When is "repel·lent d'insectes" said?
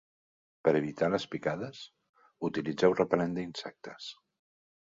3.01-4.13